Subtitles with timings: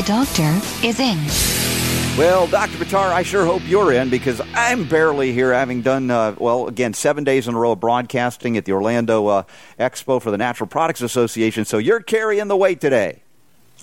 [0.00, 1.18] The doctor is in.
[2.16, 2.78] Well, Dr.
[2.78, 6.94] Buttar, I sure hope you're in because I'm barely here, having done, uh, well, again,
[6.94, 9.42] seven days in a row of broadcasting at the Orlando uh,
[9.78, 11.66] Expo for the Natural Products Association.
[11.66, 13.24] So you're carrying the weight today.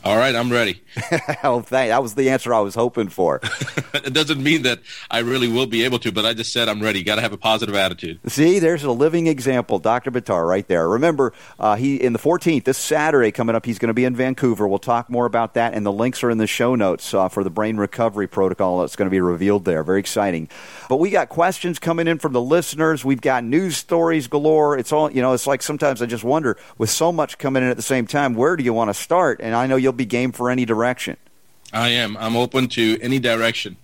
[0.04, 0.82] All right, I'm ready.
[1.44, 3.42] oh, thank, that was the answer I was hoping for.
[3.94, 4.80] it doesn't mean that
[5.10, 7.04] I really will be able to, but I just said I'm ready.
[7.04, 8.20] Got to have a positive attitude.
[8.28, 10.12] See, there's a living example, Dr.
[10.12, 10.88] Buttar, right there.
[10.88, 14.16] Remember, uh, he in the 14th, this Saturday coming up, he's going to be in
[14.16, 14.68] Vancouver.
[14.68, 17.44] We'll talk more about that, and the links are in the show notes uh, for
[17.44, 19.84] the brain recovery protocol that's going to be revealed there.
[19.84, 20.48] Very exciting.
[20.90, 23.03] But we got questions coming in from the listeners.
[23.03, 24.78] We've got news stories galore.
[24.78, 27.70] It's all, you know, it's like sometimes I just wonder, with so much coming in
[27.70, 29.40] at the same time, where do you want to start?
[29.42, 31.16] And I know you'll be game for any direction.
[31.72, 32.18] I am.
[32.18, 33.78] I'm open to any direction.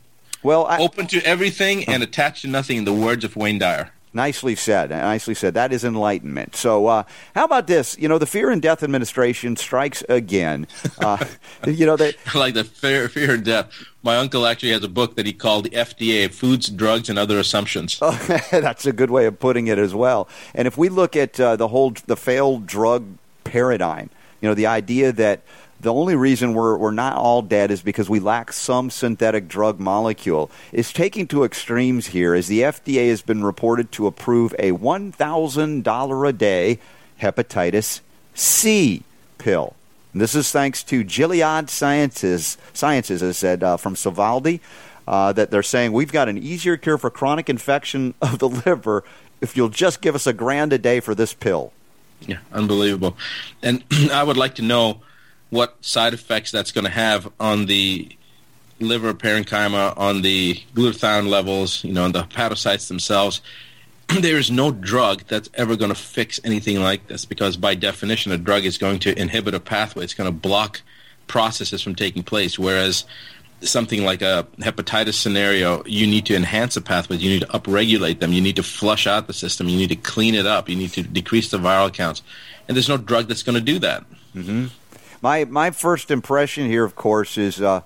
[0.43, 3.91] Well, I, Open to everything and attached to nothing, in the words of Wayne Dyer.
[4.13, 4.89] Nicely said.
[4.89, 5.53] Nicely said.
[5.53, 6.57] That is enlightenment.
[6.57, 7.97] So, uh, how about this?
[7.97, 10.67] You know, the Fear and Death Administration strikes again.
[10.99, 11.23] Uh,
[11.65, 13.71] you know, they, like the fear, fear and death.
[14.03, 17.39] My uncle actually has a book that he called the FDA Foods, Drugs, and Other
[17.39, 17.97] Assumptions.
[18.01, 18.11] Oh,
[18.51, 20.27] that's a good way of putting it as well.
[20.53, 23.05] And if we look at uh, the whole the failed drug
[23.45, 24.09] paradigm,
[24.41, 25.41] you know, the idea that
[25.83, 29.79] the only reason we're, we're not all dead is because we lack some synthetic drug
[29.79, 34.71] molecule It's taking to extremes here as the FDA has been reported to approve a
[34.71, 36.79] $1,000 a day
[37.21, 37.99] hepatitis
[38.33, 39.03] C
[39.37, 39.75] pill.
[40.13, 44.61] And this is thanks to Gilead Sciences, Sciences as said uh, from Sovaldi,
[45.07, 49.03] uh, that they're saying we've got an easier cure for chronic infection of the liver
[49.41, 51.73] if you'll just give us a grand a day for this pill.
[52.21, 53.17] Yeah, unbelievable.
[53.61, 55.01] And I would like to know
[55.53, 58.09] what side effects that's going to have on the
[58.79, 63.41] liver parenchyma, on the glutathione levels, you know, on the hepatocytes themselves.
[64.19, 68.31] there is no drug that's ever going to fix anything like this because by definition
[68.31, 70.03] a drug is going to inhibit a pathway.
[70.03, 70.81] It's going to block
[71.27, 73.05] processes from taking place, whereas
[73.61, 77.23] something like a hepatitis scenario, you need to enhance the pathways.
[77.23, 78.33] You need to upregulate them.
[78.33, 79.69] You need to flush out the system.
[79.69, 80.67] You need to clean it up.
[80.67, 82.23] You need to decrease the viral counts.
[82.67, 84.03] And there's no drug that's going to do that.
[84.35, 84.65] Mm-hmm.
[85.23, 87.79] My my first impression here, of course, is uh,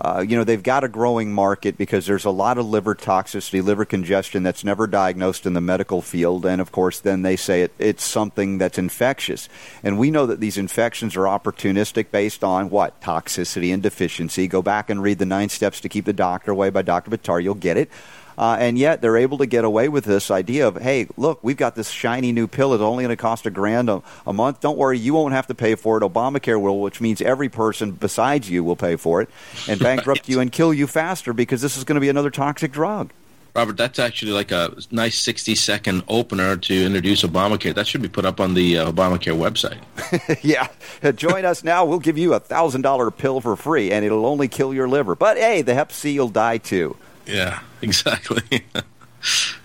[0.00, 3.60] uh, you know they've got a growing market because there's a lot of liver toxicity,
[3.64, 7.62] liver congestion that's never diagnosed in the medical field, and of course then they say
[7.62, 9.48] it, it's something that's infectious,
[9.82, 14.46] and we know that these infections are opportunistic based on what toxicity and deficiency.
[14.46, 17.10] Go back and read the nine steps to keep the doctor away by Dr.
[17.10, 17.90] Buttar, you'll get it.
[18.36, 21.56] Uh, and yet they're able to get away with this idea of, hey, look, we've
[21.56, 22.74] got this shiny new pill.
[22.74, 24.60] It's only going to cost a grand a, a, month.
[24.60, 26.02] Don't worry, you won't have to pay for it.
[26.02, 29.30] Obamacare will, which means every person besides you will pay for it
[29.68, 30.28] and bankrupt right.
[30.28, 33.12] you and kill you faster because this is going to be another toxic drug.
[33.54, 37.72] Robert, that's actually like a nice 60 second opener to introduce Obamacare.
[37.72, 39.78] That should be put up on the uh, Obamacare website.
[40.42, 40.66] yeah.
[41.12, 41.84] Join us now.
[41.84, 45.14] We'll give you a $1,000 pill for free, and it'll only kill your liver.
[45.14, 46.96] But hey, the Hep C you'll die too.
[47.26, 48.64] Yeah, exactly.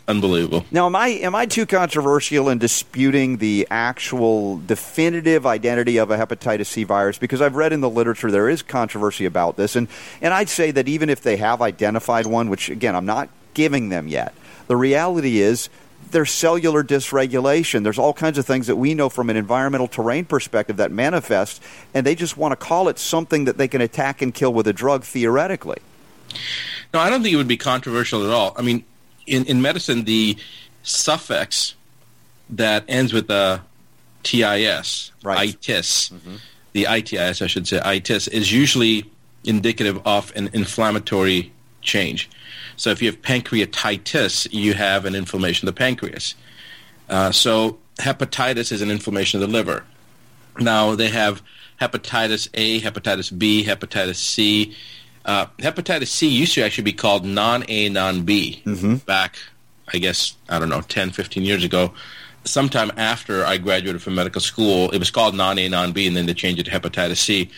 [0.07, 0.65] Unbelievable.
[0.71, 6.17] Now, am I am I too controversial in disputing the actual definitive identity of a
[6.17, 7.19] hepatitis C virus?
[7.19, 9.87] Because I've read in the literature there is controversy about this, and
[10.21, 13.89] and I'd say that even if they have identified one, which again I'm not giving
[13.89, 14.33] them yet,
[14.67, 15.69] the reality is
[16.11, 17.83] there's cellular dysregulation.
[17.83, 21.61] There's all kinds of things that we know from an environmental terrain perspective that manifest,
[21.93, 24.67] and they just want to call it something that they can attack and kill with
[24.67, 25.79] a drug theoretically.
[26.93, 28.53] No, I don't think it would be controversial at all.
[28.57, 28.83] I mean,
[29.27, 30.37] in, in medicine, the
[30.83, 31.75] suffix
[32.49, 33.61] that ends with the
[34.23, 35.49] TIS, right.
[35.49, 36.35] itis, mm-hmm.
[36.73, 39.09] the ITIS, I should say, itis, is usually
[39.43, 41.51] indicative of an inflammatory
[41.81, 42.29] change.
[42.75, 46.35] So if you have pancreatitis, you have an inflammation of the pancreas.
[47.09, 49.83] Uh, so hepatitis is an inflammation of the liver.
[50.59, 51.41] Now they have
[51.79, 54.75] hepatitis A, hepatitis B, hepatitis C,
[55.29, 58.95] uh, hepatitis C used to actually be called non-A, non-B mm-hmm.
[58.95, 59.37] back,
[59.93, 61.93] I guess, I don't know, 10, 15 years ago.
[62.45, 66.33] Sometime after I graduated from medical school, it was called non-A, non-B, and then they
[66.33, 67.51] changed it to hepatitis C.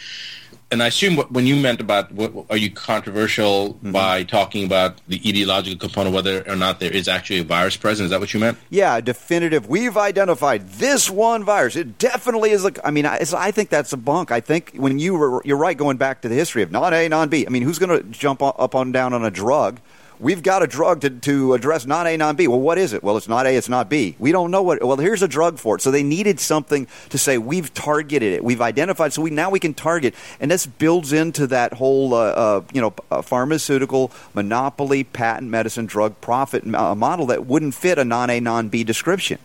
[0.72, 3.52] and I assume what, when you meant about what are you controversial
[3.82, 3.92] Mm-hmm.
[3.92, 8.06] by talking about the etiological component, whether or not there is actually a virus present?
[8.06, 8.58] Is that what you meant?
[8.70, 9.68] Yeah, definitive.
[9.68, 11.76] We've identified this one virus.
[11.76, 12.64] It definitely is.
[12.66, 14.32] A, I mean, I, it's- I think that's a bunk.
[14.32, 17.08] I think when you were, you're right, going back to the history of non A,
[17.10, 17.46] non B.
[17.46, 19.80] I mean, who's going to jump up on down on a drug?
[20.22, 22.48] We've got a drug to, to address non A, non B.
[22.48, 23.02] Well, what is it?
[23.04, 24.16] Well, it's not A, it's not B.
[24.20, 24.84] We don't know what.
[24.84, 25.82] Well, here's a drug for it.
[25.82, 29.14] So they needed something to say we've targeted it, we've identified.
[29.14, 32.80] So we now we can target, and this builds into that whole uh, uh, you
[32.80, 38.30] know uh, pharmaceutical monopoly, patent medicine, drug profit uh, model that wouldn't fit a non
[38.30, 39.40] A, non B description.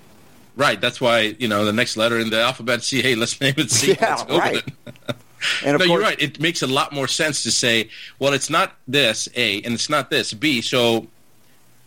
[0.56, 0.78] Right.
[0.78, 3.00] That's why you know the next letter in the alphabet C.
[3.00, 3.92] Hey, let's name it C.
[3.98, 4.62] Yeah, let's go right.
[5.64, 6.20] And of no, course, you're right.
[6.20, 7.88] It makes a lot more sense to say,
[8.18, 10.60] well, it's not this A and it's not this B.
[10.60, 11.06] So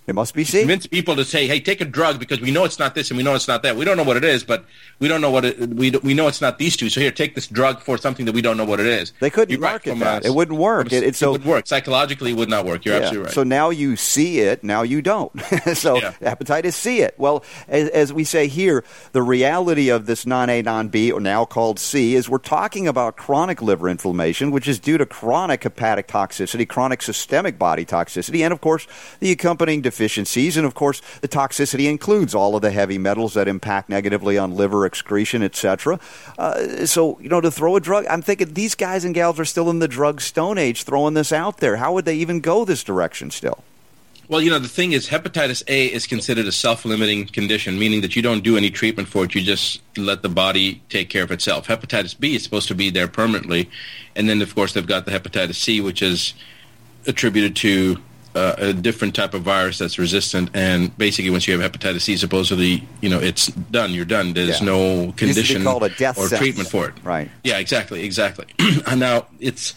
[0.10, 0.60] it must be C.
[0.60, 3.18] convince people to say, hey, take a drug because we know it's not this and
[3.18, 3.76] we know it's not that.
[3.76, 4.66] We don't know what it is, but
[5.00, 6.90] we don't know what it, we we know it's not these two.
[6.90, 9.14] So here, take this drug for something that we don't know what it is.
[9.20, 10.26] They couldn't You're right, market from that.
[10.26, 10.92] a- It wouldn't work.
[10.92, 12.32] It- it's so- would work psychologically.
[12.32, 12.86] It would not work.
[12.86, 13.02] You're Yeah.
[13.02, 13.34] absolutely right.
[13.34, 15.32] So now you see it, now you don't.
[15.76, 16.14] so Yeah.
[16.22, 17.14] hepatitis C it.
[17.18, 21.20] Well, as, as we say here, the reality of this non A, non B, or
[21.20, 25.64] now called C, is we're talking about chronic liver inflammation, which is due to chronic
[25.64, 28.88] hepatic toxicity, chronic systemic body toxicity, and of course
[29.20, 30.56] the accompanying deficiencies.
[30.56, 34.56] And of course, the toxicity includes all of the heavy metals that impact negatively on
[34.56, 36.00] liver excretion, etc.
[36.38, 39.46] Uh, so you know, to throw a drug, I'm thinking these guys and gals are
[39.46, 41.76] still in the drug stone age, throwing this out there.
[41.76, 43.64] How would they even go this direction still?
[44.30, 48.16] Well, you know, the thing is, hepatitis A is considered a self-limiting condition, meaning that
[48.16, 49.34] you don't do any treatment for it.
[49.34, 51.68] You just let the body take care of itself.
[51.68, 53.72] Hepatitis B is supposed to be there permanently.
[54.16, 56.36] And then, of course, they've got the hepatitis C, which is
[57.08, 57.98] attributed to
[58.36, 60.50] uh, a different type of virus that's resistant.
[60.54, 63.92] And basically, once you have hepatitis C, supposedly, you know, it's done.
[63.92, 64.34] You're done.
[64.34, 64.66] There's Yeah.
[64.66, 66.40] no Used to be condition called a death or sentence.
[66.40, 66.94] treatment for it.
[67.04, 67.30] Right.
[67.44, 68.46] Yeah, exactly, exactly.
[68.96, 69.74] now, it's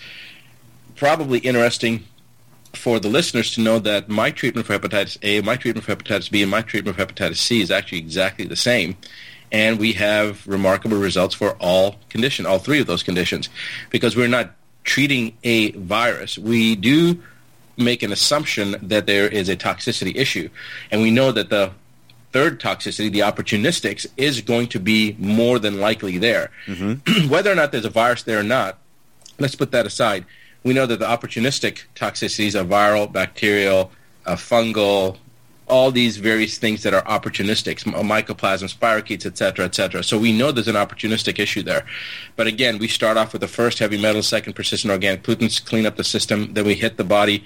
[0.96, 2.04] probably interesting
[2.74, 6.30] for the listeners to know that my treatment for hepatitis A, my treatment for hepatitis
[6.30, 8.96] B, and my treatment for hepatitis C is actually exactly the same.
[9.50, 13.50] And we have remarkable results for all condition, all three of those conditions,
[13.90, 14.52] because we're not
[14.84, 16.38] treating a virus.
[16.38, 17.22] We do
[17.76, 20.48] make an assumption that there is a toxicity issue.
[20.90, 21.72] And we know that the
[22.32, 26.50] third toxicity, the opportunistics, is going to be more than likely there.
[27.28, 28.78] Whether or not there's a virus there or not,
[29.38, 30.24] let's put that aside.
[30.64, 33.90] We know that the opportunistic toxicities are viral, bacterial,
[34.26, 35.18] uh, fungal,
[35.68, 40.02] all these various things that are opportunistic, m- uh, mycoplasma, spirochetes, et cetera, et cetera.
[40.02, 41.84] So we know there's an opportunistic issue there.
[42.36, 45.86] But again, we start off with the first heavy metal, second persistent organic pollutants, clean
[45.86, 47.44] up the system, then we hit the body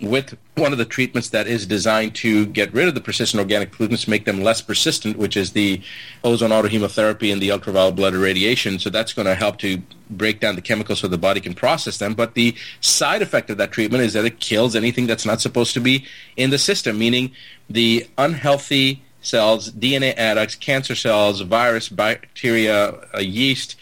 [0.00, 3.72] with one of the treatments that is designed to get rid of the persistent organic
[3.72, 5.80] pollutants, make them less persistent, which is the
[6.24, 8.78] ozone autohemotherapy and the ultraviolet blood irradiation.
[8.78, 11.98] So that's going to help to break down the chemicals so the body can process
[11.98, 12.14] them.
[12.14, 15.74] But the side effect of that treatment is that it kills anything that's not supposed
[15.74, 16.06] to be
[16.36, 17.32] in the system, meaning
[17.68, 23.76] the unhealthy cells, DNA adducts, cancer cells, virus, bacteria, uh, yeast,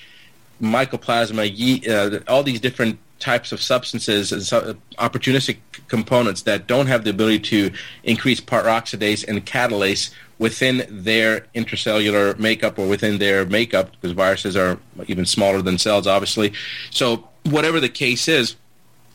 [0.60, 6.86] mycoplasma, ye- uh, all these different types of substances and so, opportunistic components that don't
[6.86, 7.70] have the ability to
[8.04, 14.78] increase peroxidase and catalase within their intracellular makeup or within their makeup because viruses are
[15.06, 16.52] even smaller than cells obviously.
[16.90, 18.56] So whatever the case is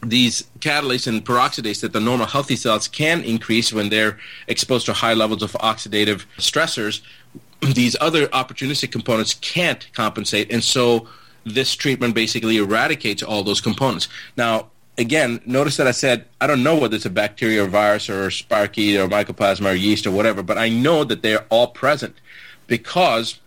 [0.02, 4.94] these catalase and peroxidase that the normal healthy cells can increase when they're exposed to
[4.94, 7.02] high levels of oxidative stressors
[7.72, 10.52] these other opportunistic components can't compensate.
[10.52, 11.08] And so
[11.46, 14.08] this treatment basically eradicates all those components.
[14.38, 18.12] Now again notice that i said i don't know whether it's a bacteria or virus
[18.12, 22.16] or spirochete or mycoplasma or yeast or whatever but i know that they're all present
[22.68, 23.40] because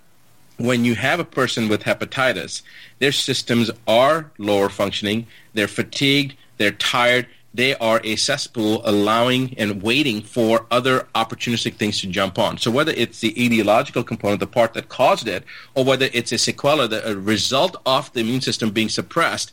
[0.58, 2.62] when you have a person with hepatitis,
[2.98, 7.26] their systems are lower functioning, they're fatigued, they're tired,
[7.56, 12.58] they are a cesspool allowing and waiting for other opportunistic things to jump on.
[12.58, 15.42] So whether it's the etiological component, the part that caused it,
[15.74, 19.52] or whether it's a sequela, the a result of the immune system being suppressed,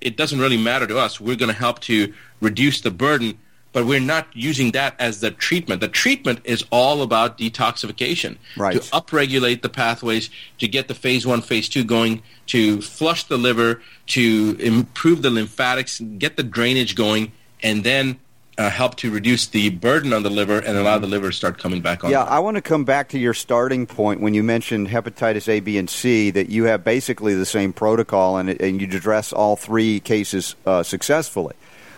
[0.00, 1.20] it doesn't really matter to us.
[1.20, 3.38] We're going to help to reduce the burden,
[3.72, 5.80] but we're not using that as the treatment.
[5.80, 8.74] The treatment is all about detoxification Right.
[8.74, 10.28] to upregulate the pathways,
[10.58, 15.30] to get the phase one, phase two going, to flush the liver, to improve the
[15.30, 18.18] lymphatics, get the drainage going, and then
[18.58, 21.58] uh, help to reduce the burden on the liver and allow the liver to start
[21.58, 22.10] coming back on.
[22.10, 25.60] Yeah, I want to come back to your starting point when you mentioned hepatitis A,
[25.60, 29.54] B, and C, that you have basically the same protocol and, and you address all
[29.54, 31.54] three cases uh, successfully,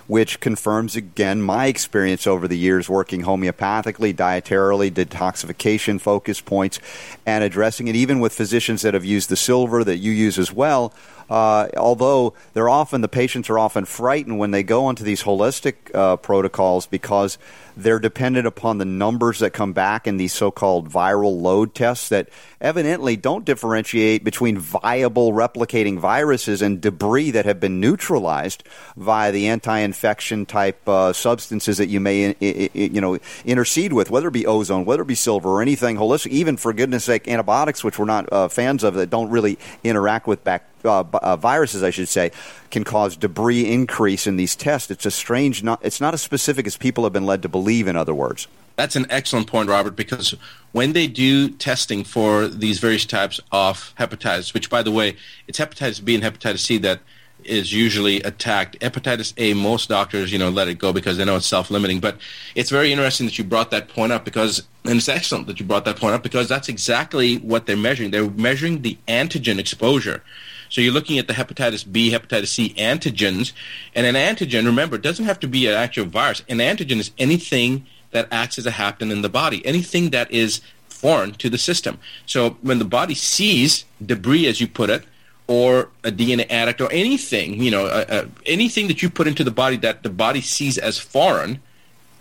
[0.07, 6.79] which confirms again my experience over the years working homeopathically, dietarily, detoxification focus points,
[7.25, 10.53] and addressing it even with physicians that have used the silver that you use as
[10.53, 10.93] well.
[11.31, 15.75] Uh, although they're often the patients are often frightened when they go onto these holistic
[15.95, 17.39] uh, protocols because
[17.77, 22.29] they're dependent upon the numbers that come back in these so-called viral load tests that
[22.61, 28.65] evidently don't differentiate between viable replicating viruses and debris that have been neutralized
[28.97, 34.33] via the anti-infection type uh, substances that you may you know intercede with, whether it
[34.33, 36.29] be ozone, whether it be silver, or anything holistic.
[36.29, 40.27] Even for goodness sake, antibiotics, which we're not uh, fans of, that don't really interact
[40.27, 42.33] with bacteria uh, uh, viruses, I should say,
[42.71, 44.91] can cause debris increase in these tests.
[44.91, 47.87] It's a strange, not, it's not as specific as people have been led to believe,
[47.87, 48.49] in other words.
[48.77, 50.35] That's an excellent point, Robert, because
[50.73, 55.59] when they do testing for these various types of hepatitis, which, by the way, it's
[55.59, 57.01] hepatitis B and hepatitis C that
[57.45, 58.79] is usually attacked.
[58.81, 62.01] Hepatitis A, most doctors, you know, let it go because they know it's self-limiting.
[62.01, 62.19] But
[62.55, 65.67] it's very interesting that you brought that point up because, and it's excellent that you
[65.67, 68.11] brought that point up because that's exactly what they're measuring.
[68.11, 70.23] They're measuring the antigen exposure.
[70.71, 73.53] So you're looking at the hepatitis B, hepatitis C antigens,
[73.95, 76.43] and an antigen, remember, it doesn't have to be an actual virus.
[76.49, 80.61] An antigen is anything that acts as a hapten in the body, anything that is
[80.89, 81.99] foreign to the system.
[82.25, 85.05] So when the body sees debris, as you put it,
[85.49, 89.43] or a DNA adduct, or anything, you know, uh, uh, anything that you put into
[89.43, 91.61] the body that the body sees as foreign,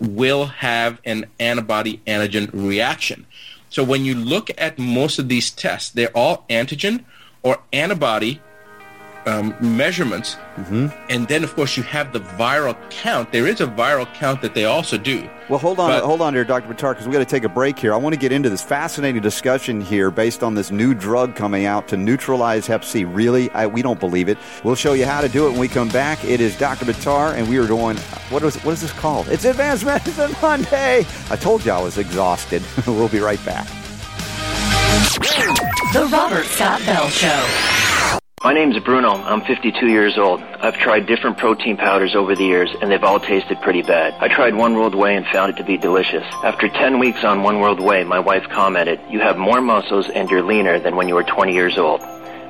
[0.00, 3.26] will have an antibody antigen reaction.
[3.68, 7.04] So when you look at most of these tests, they're all antigen
[7.42, 8.40] or antibody
[9.26, 10.34] um, measurements.
[10.56, 10.88] Mm-hmm.
[11.08, 13.32] And then, of course, you have the viral count.
[13.32, 15.28] There is a viral count that they also do.
[15.48, 16.72] Well, hold on, but, hold on here, Dr.
[16.72, 17.92] Buttar, because we got to take a break here.
[17.92, 21.66] I want to get into this fascinating discussion here based on this new drug coming
[21.66, 23.04] out to neutralize Hep C.
[23.04, 24.38] Really, I, we don't believe it.
[24.62, 26.24] We'll show you how to do it when we come back.
[26.24, 26.84] It is Dr.
[26.84, 27.96] Buttar, and we are doing
[28.30, 29.28] what is what is this called?
[29.28, 31.04] It's Advanced Medicine Monday.
[31.30, 32.62] I told you I was exhausted.
[32.86, 33.66] we'll be right back.
[35.92, 38.18] The Robert Scott Bell Show.
[38.44, 39.10] My name's Bruno.
[39.10, 40.40] I'm 52 years old.
[40.40, 44.14] I've tried different protein powders over the years, and they've all tasted pretty bad.
[44.20, 46.22] I tried One World Whey and found it to be delicious.
[46.44, 50.30] After 10 weeks on One World Whey, my wife commented, You have more muscles and
[50.30, 52.02] you're leaner than when you were 20 years old.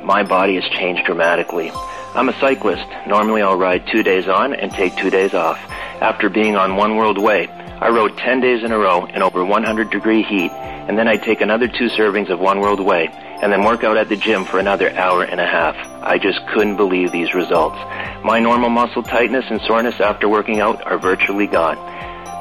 [0.04, 1.70] My body has changed dramatically.
[2.14, 2.86] I'm a cyclist.
[3.06, 5.56] Normally I'll ride two days on and take two days off.
[6.02, 9.42] After being on One World Whey, I rode 10 days in a row in over
[9.46, 10.52] 100 degree heat
[10.90, 13.08] and then I'd take another two servings of One World Whey,
[13.42, 15.76] and then work out at the gym for another hour and a half.
[16.02, 17.76] I just couldn't believe these results.
[18.24, 21.76] My normal muscle tightness and soreness after working out are virtually gone.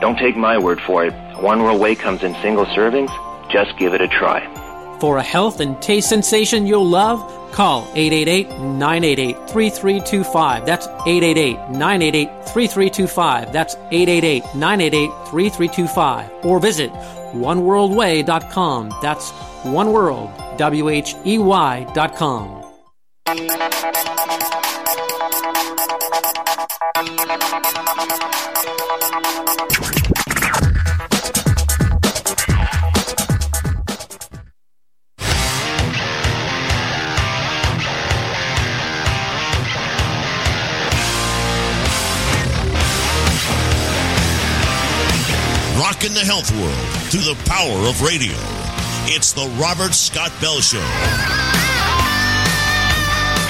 [0.02, 1.14] Don't take my word for it.
[1.42, 3.10] One World Whey comes in single servings.
[3.50, 4.46] Just give it a try.
[5.00, 7.20] For a health and taste sensation you'll love,
[7.54, 10.66] call 888-988-3325.
[10.66, 13.54] That's 888-988-3325.
[13.54, 16.46] That's 888-988-3325.
[16.46, 18.94] Or visit oneworldwhey.com.
[19.02, 19.32] That's
[19.64, 22.60] oneworld, W-H-E-Y dot com.
[46.00, 48.59] rocking the health world through the power of radio.
[49.12, 50.78] It's the Robert Scott Bell Show.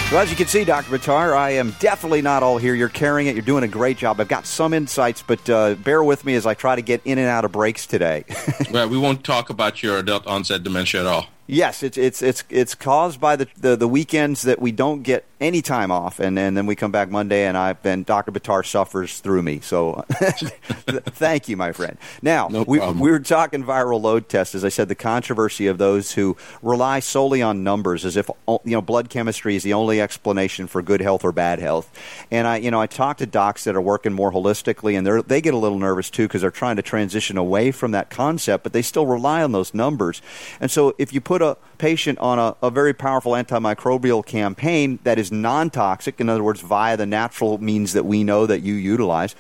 [0.10, 0.98] Well, as you can see, Dr.
[0.98, 2.74] Buttar, I am definitely not all here.
[2.74, 3.36] You're carrying it.
[3.36, 4.22] You're doing a great job.
[4.22, 7.18] I've got some insights, but uh, bear with me as I try to get in
[7.18, 8.24] and out of breaks today.
[8.72, 11.28] well, we won't talk about your adult onset dementia at all.
[11.46, 15.26] Yes, it's it's it's it's caused by the, the, the weekends that we don't get
[15.42, 18.32] any time off, and, and then we come back Monday, and I and Dr.
[18.32, 19.60] Buttar suffers through me.
[19.62, 21.98] So, thank you, my friend.
[22.22, 25.78] Now no we we were talking viral load tests, as I said, the controversy of
[25.78, 29.74] those who rely solely on numbers, as if oh, you know blood chemistry is the
[29.74, 31.92] only explanation for good health or bad health.
[32.30, 35.22] And I you know I talk to docs that are working more holistically, and they
[35.22, 38.64] they get a little nervous too because they're trying to transition away from that concept,
[38.64, 40.22] but they still rely on those numbers.
[40.60, 45.00] And so if you put put a patient on a, a very powerful antimicrobial campaign
[45.04, 48.62] that is non toxic, in other words, via the natural means that we know that
[48.62, 49.36] you utilize,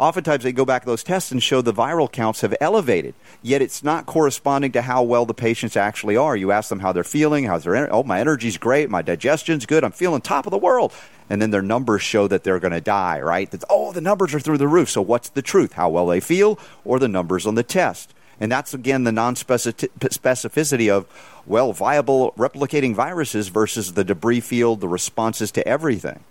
[0.00, 3.14] oftentimes they go back to those tests and show the viral counts have elevated.
[3.42, 6.34] Yet it's not corresponding to how well the patients actually are.
[6.34, 9.84] You ask them how they're feeling, how's their oh my energy's great, my digestion's good,
[9.84, 10.92] I'm feeling top of the world,
[11.28, 13.20] and then their numbers show that they're going to die.
[13.20, 13.50] Right?
[13.50, 14.88] That's, oh, the numbers are through the roof.
[14.88, 15.74] So what's the truth?
[15.74, 18.14] How well they feel, or the numbers on the test?
[18.40, 21.06] And that's again the non-specificity of
[21.46, 26.24] well viable replicating viruses versus the debris field, the responses to everything.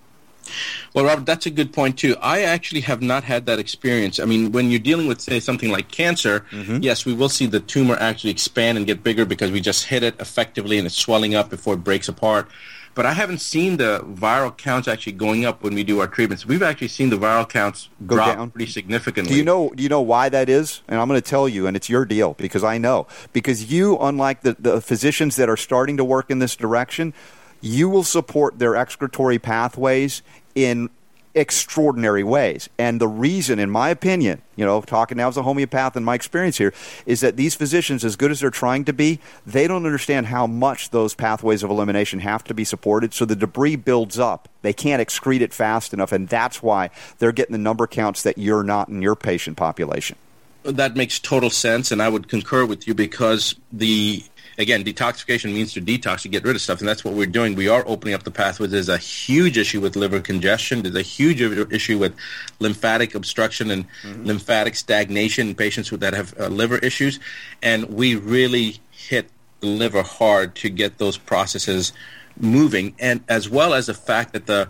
[0.94, 2.16] Well, Robert, that's a good point too.
[2.22, 4.20] I actually have not had that experience.
[4.20, 6.78] I mean, when you're dealing with, say, something like cancer, mm-hmm.
[6.82, 10.04] yes, we will see the tumor actually expand and get bigger because we just hit
[10.04, 12.48] it effectively and it's swelling up before it breaks apart.
[12.96, 16.46] But I haven't seen the viral counts actually going up when we do our treatments.
[16.46, 18.51] We've actually seen the viral counts Go drop down?
[18.51, 19.31] pretty significantly.
[19.31, 19.72] Do you know?
[19.75, 20.81] Do you know why that is?
[20.88, 23.08] And I'm going to tell you, and it's your deal because I know.
[23.34, 27.13] Because you, unlike the, the physicians that are starting to work in this direction,
[27.62, 30.22] you will support their excretory pathways
[30.55, 30.89] in
[31.36, 32.70] extraordinary ways.
[32.78, 36.16] And the reason, in my opinion, you know, talking now as a homeopath and my
[36.16, 36.74] experience here,
[37.06, 40.48] is that these physicians, as good as they're trying to be, they don't understand how
[40.48, 43.14] much those pathways of elimination have to be supported.
[43.14, 44.50] So the debris builds up.
[44.62, 48.38] They can't excrete it fast enough, and that's why they're getting the number counts that
[48.38, 50.18] you're not in your patient population.
[50.64, 54.24] that makes total sense, and I would concur with you because the
[54.60, 57.56] again detoxification means to detox to get rid of stuff, and that's what we're doing.
[57.56, 58.70] We are opening up the pathways.
[58.70, 60.84] There's a huge issue with liver congestion.
[60.84, 62.13] There's a huge issue with
[62.60, 63.86] lymphatic obstruction and
[64.25, 67.20] lymphatic stagnation in patients who, that have uh, liver issues,
[67.63, 69.30] and we really hit
[69.62, 71.94] the liver hard to get those processes
[72.38, 74.70] moving, and as well as the fact that the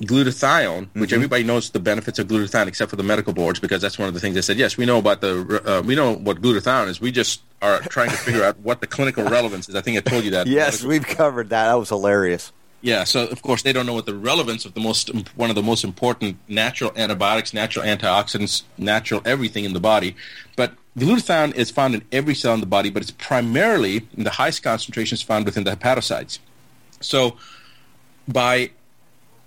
[0.00, 1.14] glutathione, which Mhm.
[1.14, 4.14] everybody knows the benefits of glutathione, except for the medical boards, because that's one of
[4.14, 4.58] the things they said.
[4.58, 7.00] Yes, we know about the uh, we know what glutathione is.
[7.00, 9.74] We just are trying to figure out what the clinical relevance is.
[9.74, 10.46] I think I told you that.
[10.60, 11.66] Yes, we've covered that.
[11.66, 12.52] That was hilarious.
[12.82, 15.56] Yeah, so of course they don't know what the relevance of the most one of
[15.56, 20.16] the most important natural antibiotics, natural antioxidants, natural everything in the body.
[20.56, 24.30] But glutathione is found in every cell in the body, but it's primarily in the
[24.30, 26.38] highest concentrations found within the hepatocytes.
[27.02, 27.36] So
[28.26, 28.70] by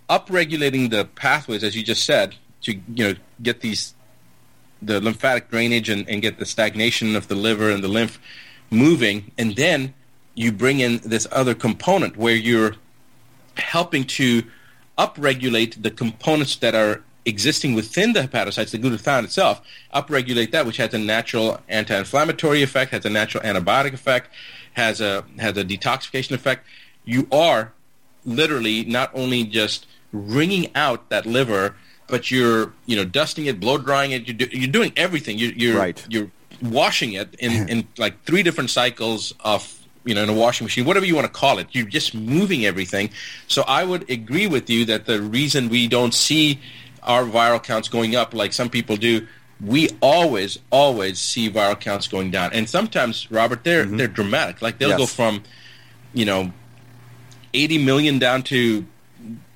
[0.09, 2.81] upregulating the pathways, as you just said, to you
[3.13, 3.93] know get these
[4.81, 8.19] the lymphatic drainage and, and get the stagnation of the liver and the lymph
[8.69, 9.93] moving, and then
[10.35, 12.75] you bring in this other component where you're
[13.57, 14.43] helping to
[14.97, 19.61] upregulate the components that are existing within the hepatocytes, the glutathione itself,
[19.93, 24.29] upregulate that, which has a natural anti-inflammatory effect, has a natural antibiotic effect,
[24.73, 26.65] has a has a detoxification effect.
[27.05, 27.73] You are
[28.25, 31.75] literally not only just wringing out that liver,
[32.07, 34.27] but you're you know dusting it, blow drying it.
[34.27, 35.37] You're, do, you're doing everything.
[35.37, 36.05] You, you're Right.
[36.09, 40.63] you're washing it in in like three different cycles of you know in a washing
[40.65, 41.67] machine, whatever you want to call it.
[41.71, 43.09] You're just moving everything.
[43.47, 46.59] So I would agree with you that the reason we don't see
[47.01, 49.27] our viral counts going up like some people do.
[49.61, 53.97] We always, always see viral counts going down, and sometimes, Robert, they're mm-hmm.
[53.97, 54.61] they're dramatic.
[54.61, 54.97] Like they'll Yes.
[54.99, 55.43] go from,
[56.13, 56.51] you know,
[57.53, 58.85] 80 million down to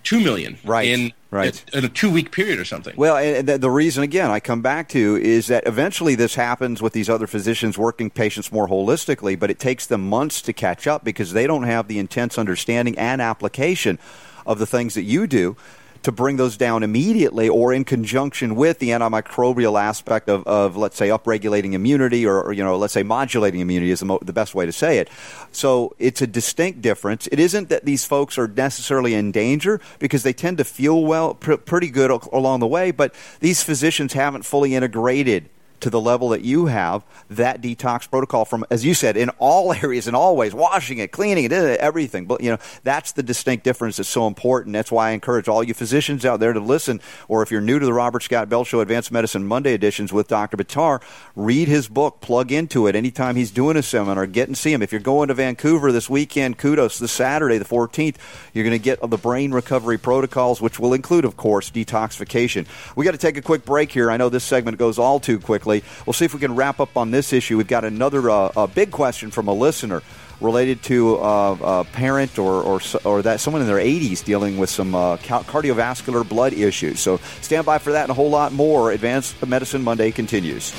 [0.08, 1.62] 2 million Right, in, right.
[1.74, 2.94] in a two week period or something.
[2.96, 6.82] Well, and the, the reason, again, I come back to is that eventually this happens
[6.82, 10.88] with these other physicians working patients more holistically, but it takes them months to catch
[10.88, 14.00] up because they don't have the intense understanding and application
[14.46, 15.58] of the things that you do
[16.04, 20.98] to bring those down immediately or in conjunction with the antimicrobial aspect of, of let's
[20.98, 24.34] say, upregulating immunity or, or, you know, let's say modulating immunity is the, mo- the
[24.34, 25.10] best way to say it.
[25.52, 27.28] So it's a distinct difference.
[27.28, 31.36] It isn't that these folks are necessarily in danger because they tend to feel well,
[31.36, 35.50] pr- pretty good al- along the way, but these physicians haven't fully integrated
[35.82, 39.74] to the level that you have that detox protocol from as you said in all
[39.84, 42.26] areas and always washing it cleaning it eh, everything.
[42.26, 44.74] But you know that's the distinct difference that's so important.
[44.74, 47.80] That's why i encourage all you physicians out there to listen or if you're new
[47.80, 51.02] to the robert scott bell show advanced medicine monday editions with dr buttar
[51.36, 54.26] read his book plug into it anytime he's doing a seminar.
[54.28, 54.82] Get and see him.
[54.82, 57.00] If you're going to vancouver this weekend kudos.
[57.00, 58.16] This saturday the 14th
[58.54, 62.66] you're going to get the brain recovery protocols which will include of course detoxification.
[62.96, 64.10] We got to take a quick break here.
[64.10, 65.67] I know this segment goes all too quickly
[66.06, 68.68] we'll see if we can wrap up on this issue we've got another uh, a
[68.68, 70.02] big question from a listener
[70.40, 74.70] related to uh, a parent or, or or that someone in their 80s dealing with
[74.70, 77.00] some uh, cardiovascular blood issues.
[77.00, 78.92] So stand by for that and a whole lot more.
[78.92, 80.72] Advanced Medicine Monday continues.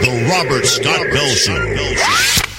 [0.00, 2.49] The Robert Scott Bell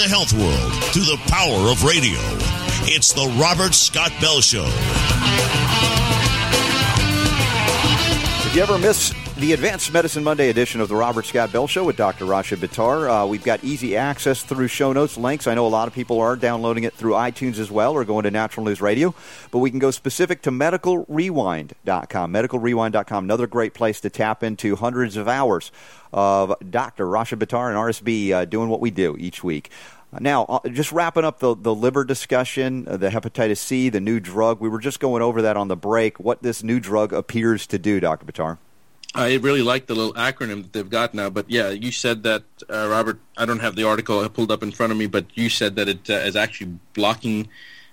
[0.00, 2.18] the health world through the power of radio.
[2.88, 4.64] It's the Robert Scott Bell Show.
[8.46, 11.84] If you ever miss the Advanced Medicine Monday edition of the Robert Scott Bell Show
[11.84, 12.26] with Dr.
[12.26, 15.46] Rashid Buttar, uh, we've got easy access through show notes, links.
[15.46, 18.24] I know a lot of people are downloading it through iTunes as well or going
[18.24, 19.14] to Natural News Radio,
[19.50, 22.32] but we can go specific to medicalrewind.com.
[22.34, 25.72] Medicalrewind.com, another great place to tap into hundreds of hours
[26.12, 27.08] of Dr.
[27.08, 29.70] Rashid Buttar and RSB uh, doing what we do each week.
[30.20, 34.20] Now, uh, just wrapping up the, the liver discussion, uh, the hepatitis C, the new
[34.20, 34.60] drug.
[34.60, 37.78] We were just going over that on the break, what this new drug appears to
[37.78, 38.26] do, Dr.
[38.26, 38.58] Buttar.
[39.14, 41.30] I really like the little acronym that they've got now.
[41.30, 43.18] But yeah, you said that, uh, Robert.
[43.36, 45.88] I don't have the article pulled up in front of me, but you said that
[45.88, 47.48] it uh, is actually blocking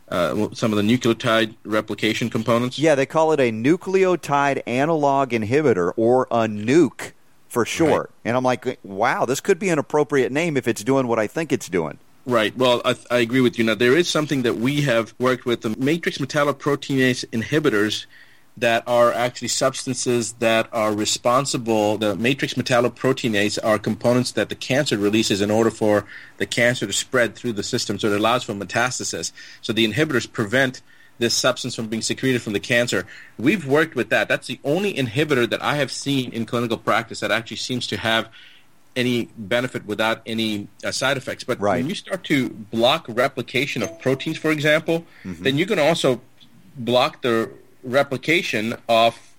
[0.09, 2.77] uh, some of the nucleotide replication components.
[2.77, 7.13] Yeah, they call it a nucleotide analog inhibitor or a nuke
[7.49, 8.09] for short.
[8.09, 8.09] Right.
[8.25, 11.27] And I'm like, wow, this could be an appropriate name if it's doing what I
[11.27, 11.97] think it's doing.
[12.25, 12.55] Right.
[12.57, 13.63] Well, I, I agree with you.
[13.63, 18.05] Now, there is something that we have worked with the matrix metalloproteinase inhibitors
[18.57, 21.97] that are actually substances that are responsible.
[21.97, 26.05] The matrix metalloproteinase are components that the cancer releases in order for
[26.37, 27.99] the cancer to spread through the system.
[27.99, 29.31] So it allows for metastasis.
[29.61, 30.81] So the inhibitors prevent
[31.19, 33.05] this substance from being secreted from the cancer.
[33.37, 34.27] We've worked with that.
[34.27, 37.97] That's the only inhibitor that I have seen in clinical practice that actually seems to
[37.97, 38.29] have
[38.95, 41.43] any benefit without any uh, side effects.
[41.43, 41.77] But right.
[41.77, 45.43] when you start to block replication of proteins, for example, mm-hmm.
[45.43, 46.21] then you can also
[46.75, 47.51] block the
[47.87, 49.35] replication of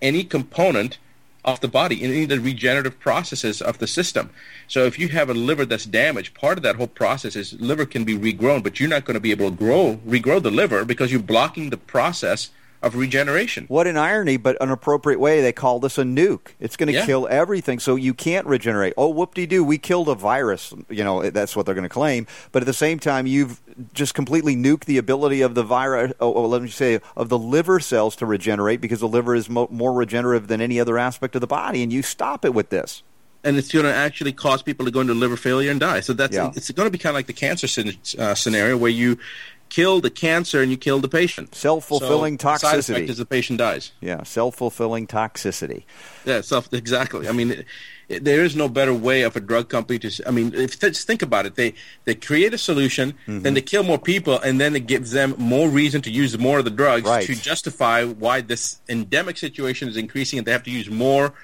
[0.00, 0.98] any component
[1.44, 4.30] of the body in any of the regenerative processes of the system.
[4.66, 7.86] So if you have a liver that's damaged, part of that whole process is liver
[7.86, 10.84] can be regrown, but you're not going to be able to grow regrow the liver
[10.84, 12.50] because you're blocking the process
[12.82, 13.66] of regeneration.
[13.66, 15.40] What an irony, but an appropriate way.
[15.40, 16.48] They call this a nuke.
[16.60, 17.06] It's going to yeah.
[17.06, 18.94] kill everything, so you can't regenerate.
[18.96, 20.72] Oh, whoop-de-doo, we killed a virus.
[20.88, 22.26] You know, that's what they're going to claim.
[22.52, 23.60] But at the same time, you've
[23.92, 27.38] just completely nuked the ability of the virus, oh, oh, let me say, of the
[27.38, 31.34] liver cells to regenerate because the liver is mo- more regenerative than any other aspect
[31.34, 33.02] of the body, and you stop it with this
[33.44, 36.00] and it's going to actually cause people to go into liver failure and die.
[36.00, 36.50] So that's yeah.
[36.54, 37.66] it's going to be kind of like the cancer
[38.18, 39.18] uh, scenario where you
[39.68, 41.54] kill the cancer and you kill the patient.
[41.54, 42.60] Self fulfilling so toxicity.
[42.60, 43.92] Side effect is the patient dies.
[44.00, 45.84] Yeah, self fulfilling toxicity.
[46.24, 47.28] Yeah, self exactly.
[47.28, 47.50] I mean.
[47.52, 47.66] It,
[48.08, 50.22] it, there is no better way of a drug company to.
[50.26, 51.56] I mean, if, just think about it.
[51.56, 53.40] They they create a solution, mm-hmm.
[53.40, 56.58] then they kill more people, and then it gives them more reason to use more
[56.58, 57.26] of the drugs right.
[57.26, 61.34] to justify why this endemic situation is increasing, and they have to use more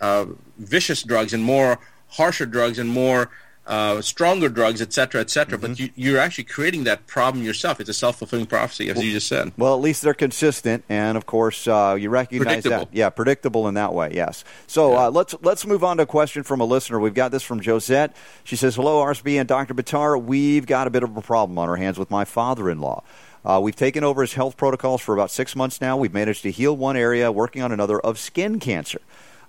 [0.00, 0.26] uh,
[0.58, 3.30] vicious drugs and more harsher drugs and more
[3.66, 5.58] uh, stronger drugs, et cetera, et cetera.
[5.58, 5.84] Mm-hmm.
[5.86, 7.80] But you, are actually creating that problem yourself.
[7.80, 9.52] It's a self fulfilling prophecy, as well, you just said.
[9.56, 12.88] Well, at least they're consistent, and of course, uh, you recognize that.
[12.92, 14.10] Yeah, predictable in that way.
[14.14, 14.44] Yes.
[14.66, 15.06] So yeah.
[15.06, 16.98] uh, let's let's move on to a question from a listener.
[17.00, 18.14] We've got this from Josette.
[18.44, 19.74] She says, "Hello, RSB and Dr.
[19.74, 20.22] Buttar.
[20.22, 23.02] We've got a bit of a problem on our hands with my father-in-law."
[23.44, 25.98] Uh, we've taken over his health protocols for about six months now.
[25.98, 29.00] We've managed to heal one area, working on another of skin cancer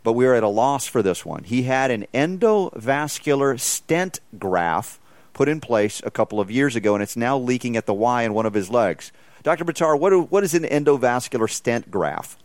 [0.05, 1.43] but we were at a loss for this one.
[1.43, 4.99] He had an endovascular stent graft
[5.33, 8.21] put in place a couple of years ago, and it's now leaking at the Y
[8.21, 9.11] in one of his legs.
[9.41, 9.65] Dr.
[9.65, 12.39] Buttar, what, what is an endovascular stent graft?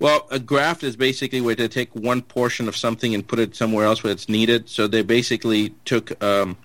[0.00, 3.54] Well, a graft is basically where they take one portion of something and put it
[3.54, 4.68] somewhere else where it's needed.
[4.68, 6.56] So they basically took um,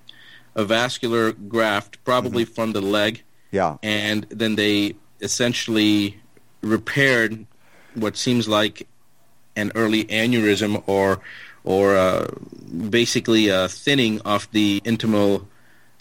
[0.55, 2.53] a vascular graft, probably mm-hmm.
[2.53, 6.19] from the leg, yeah, and then they essentially
[6.61, 7.45] repaired
[7.93, 8.87] what seems like
[9.55, 11.19] an early aneurysm or
[11.63, 12.27] or uh,
[12.89, 15.45] basically a thinning of the intimal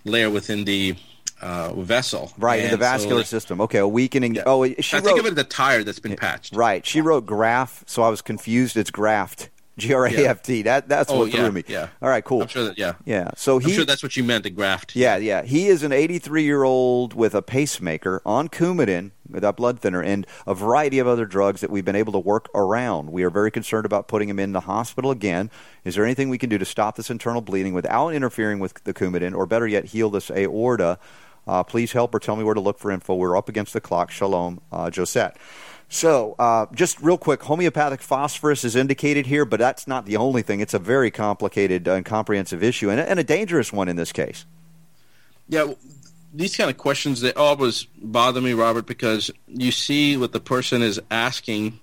[0.05, 0.97] layer within the
[1.43, 2.33] uh, vessel.
[2.39, 3.61] Right, in the vascular so, system.
[3.63, 4.35] Okay, a weakening.
[4.35, 4.43] Yeah.
[4.47, 6.55] Oh, she I wrote, think of it as a tire that's been patched.
[6.55, 6.85] Right.
[6.85, 8.77] She wrote graft, so I was confused.
[8.77, 9.51] It's graft.
[9.81, 10.63] G R A F T.
[10.63, 11.65] That that's oh, what yeah, threw me.
[11.67, 11.89] Yeah.
[12.01, 12.25] All right.
[12.25, 12.43] Cool.
[12.43, 12.79] I'm sure that.
[12.79, 12.95] Yeah.
[13.05, 13.31] Yeah.
[13.37, 13.71] So he.
[13.71, 14.45] I'm sure that's what you meant.
[14.45, 14.95] The graft.
[14.95, 15.17] Yeah.
[15.17, 15.43] Yeah.
[15.43, 20.27] He is an 83 year old with a pacemaker on Coumadin that blood thinner and
[20.47, 23.13] a variety of other drugs that we've been able to work around.
[23.13, 25.51] We are very concerned about putting him in the hospital again.
[25.85, 28.93] Is there anything we can do to stop this internal bleeding without interfering with the
[28.93, 30.99] Coumadin, or better yet, heal this aorta?
[31.51, 33.17] Uh, please help or tell me where to look for info.
[33.17, 34.13] We're up against the clock.
[34.13, 35.37] Shalom, uh, Josette.
[35.89, 40.43] So, uh, just real quick, homeopathic phosphorus is indicated here, but that's not the only
[40.43, 40.61] thing.
[40.61, 44.47] It's a very complicated and comprehensive issue, and, and a dangerous one in this case.
[45.49, 45.75] Yeah,
[46.33, 50.83] these kind of questions they always bother me, Robert, because you see what the person
[50.83, 51.81] is asking.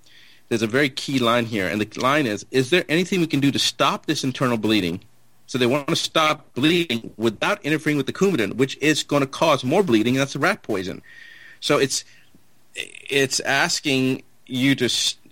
[0.48, 3.40] There's a very key line here, and the line is: Is there anything we can
[3.40, 5.02] do to stop this internal bleeding?
[5.48, 9.26] So they want to stop bleeding without interfering with the coumadin, which is going to
[9.26, 11.02] cause more bleeding, and that's the rat poison.
[11.60, 12.04] So it's
[12.74, 14.90] it's asking you to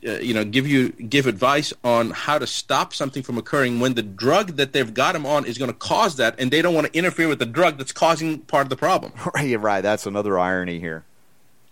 [0.09, 3.93] uh, you know give you give advice on how to stop something from occurring when
[3.93, 6.75] the drug that they've got them on is going to cause that and they don't
[6.75, 9.13] want to interfere with the drug that's causing part of the problem.
[9.35, 9.83] Right right.
[9.83, 11.05] That's another irony here.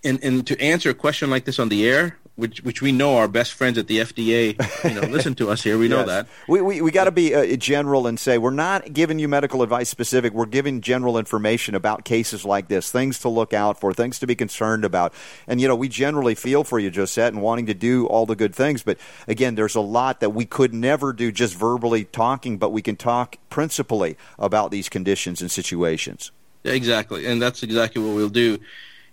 [0.04, 3.16] And and to answer a question like this on the air which which we know
[3.16, 5.78] our best friends at the FDA, you know, listen to us here.
[5.78, 6.06] We know yes.
[6.06, 6.28] that.
[6.48, 9.62] We we, we got to be uh, general and say we're not giving you medical
[9.62, 10.32] advice specific.
[10.32, 14.26] We're giving general information about cases like this, things to look out for, things to
[14.26, 15.14] be concerned about.
[15.46, 18.36] And you know, we generally feel for you, Josette, and wanting to do all the
[18.36, 18.82] good things.
[18.82, 22.82] But again, there's a lot that we could never do just verbally talking, but we
[22.82, 26.32] can talk principally about these conditions and situations.
[26.64, 28.58] exactly, and that's exactly what we'll do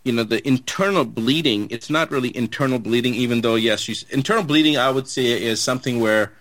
[0.04, 4.44] you know the internal bleeding it's not really internal bleeding even though yes you, internal
[4.44, 6.32] bleeding i would say is something where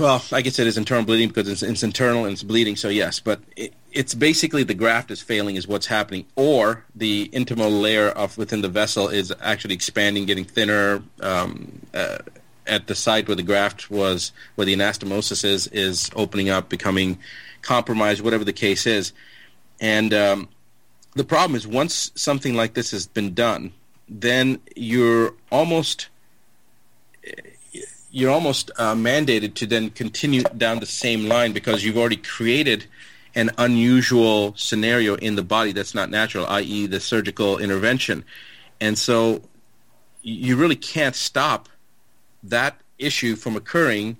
[0.00, 2.88] well like i said it's internal bleeding because it's, it's internal and it's bleeding so
[2.88, 7.80] yes but it, it's basically the graft is failing is what's happening, or the intimal
[7.80, 11.02] layer of within the vessel is actually expanding, getting thinner.
[11.20, 12.18] Um, uh,
[12.66, 17.18] at the site where the graft was, where the anastomosis is, is opening up, becoming
[17.60, 19.12] compromised, whatever the case is.
[19.80, 20.48] And um,
[21.14, 23.72] the problem is, once something like this has been done,
[24.08, 26.08] then you're almost
[28.10, 32.86] you're almost uh, mandated to then continue down the same line because you've already created
[33.34, 38.24] an unusual scenario in the body that's not natural, i.e., the surgical intervention.
[38.80, 39.42] And so
[40.22, 41.68] you really can't stop
[42.44, 44.16] that issue from occurring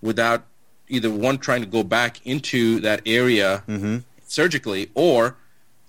[0.00, 0.44] without
[0.88, 3.98] either one trying to go back into that area mm-hmm.
[4.26, 5.36] surgically or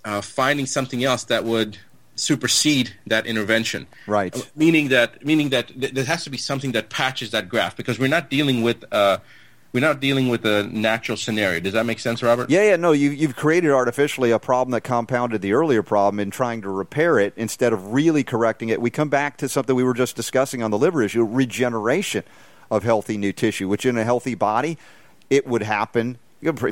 [0.06, 1.76] uh, finding something else that would
[2.14, 3.86] supersede that intervention.
[4.06, 4.34] Right.
[4.34, 7.76] Uh, meaning that meaning that th- there has to be something that patches that graft
[7.76, 9.18] because we're not dealing with uh,
[9.72, 11.60] we're not dealing with a natural scenario.
[11.60, 12.48] Does that make sense, Robert?
[12.48, 12.76] Yeah, yeah.
[12.76, 16.70] No, you, you've created artificially a problem that compounded the earlier problem in trying to
[16.70, 18.80] repair it instead of really correcting it.
[18.80, 22.22] We come back to something we were just discussing on the liver issue: regeneration
[22.70, 24.78] of healthy new tissue, which in a healthy body
[25.28, 26.18] it would happen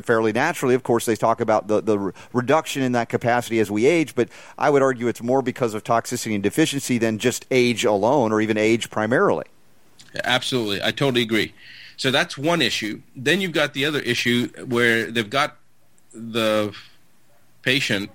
[0.03, 0.75] fairly naturally.
[0.75, 4.29] Of course, they talk about the, the reduction in that capacity as we age, but
[4.57, 8.41] I would argue it's more because of toxicity and deficiency than just age alone or
[8.41, 9.45] even age primarily.
[10.23, 10.81] Absolutely.
[10.83, 11.53] I totally agree.
[11.97, 13.01] So that's one issue.
[13.15, 15.57] Then you've got the other issue where they've got
[16.13, 16.73] the
[17.61, 18.09] patient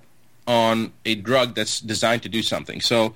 [0.47, 2.81] on a drug that's designed to do something.
[2.81, 3.15] So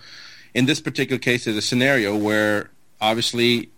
[0.52, 2.70] in this particular case, there's a scenario where
[3.00, 3.70] obviously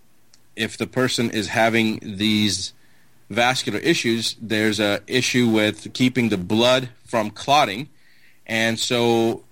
[0.57, 2.73] if the person is having these
[3.29, 7.89] vascular issues, there's a issue with keeping the blood from clotting,
[8.47, 9.43] and so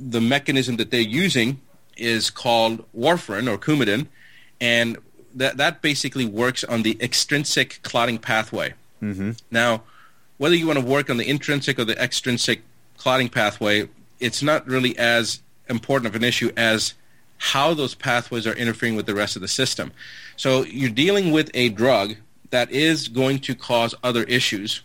[0.00, 1.60] the mechanism that they're using
[1.96, 4.06] is called warfarin or Coumadin,
[4.60, 4.96] and
[5.34, 8.74] that that basically works on the extrinsic clotting pathway.
[9.02, 9.32] Mm-hmm.
[9.50, 9.82] Now,
[10.38, 12.62] whether you want to work on the intrinsic or the extrinsic
[12.96, 16.94] clotting pathway, it's not really as important of an issue as
[17.38, 19.92] how those pathways are interfering with the rest of the system.
[20.36, 22.16] So you're dealing with a drug
[22.50, 24.82] that is going to cause other issues,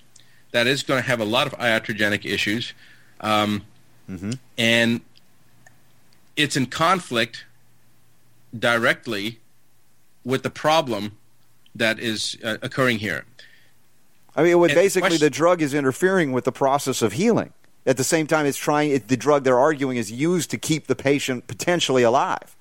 [0.51, 2.73] that is going to have a lot of iatrogenic issues,
[3.21, 3.63] um,
[4.10, 4.32] mm-hmm.
[4.58, 5.01] and
[6.36, 7.45] it's in conflict
[8.58, 9.39] directly
[10.23, 11.17] with the problem
[11.73, 13.25] that is uh, occurring here.
[14.36, 17.54] I mean, basically, question- the drug is interfering with the process of healing.
[17.86, 18.91] At the same time, it's trying.
[18.91, 22.54] It, the drug they're arguing is used to keep the patient potentially alive.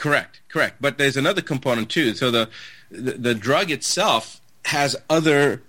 [0.00, 0.76] Correct, correct.
[0.80, 2.14] But there's another component too.
[2.14, 2.48] So the
[2.90, 5.62] the, the drug itself has other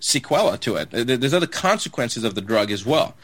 [0.00, 0.90] sequela to it.
[0.90, 3.14] There's other consequences of the drug as well.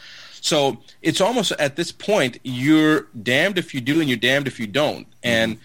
[0.40, 4.58] So it's almost at this point you're damned if you do and you're damned if
[4.58, 5.06] you don't.
[5.22, 5.58] And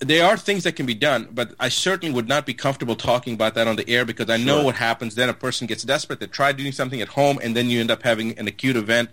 [0.00, 3.32] there are things that can be done, but I certainly would not be comfortable talking
[3.34, 4.64] about that on the air because I know Sure.
[4.64, 5.14] what happens.
[5.14, 7.90] Then a person gets desperate, they try doing something at home, and then you end
[7.92, 9.08] up having an acute event.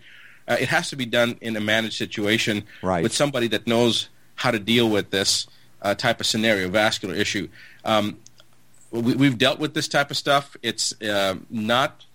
[0.47, 3.03] Uh, it has to be done in a managed situation Right.
[3.03, 5.47] with somebody that knows how to deal with this
[5.81, 7.47] uh, type of scenario, vascular issue.
[7.83, 8.19] Um,
[8.91, 10.55] we, we've dealt with this type of stuff.
[10.61, 12.05] It's uh, not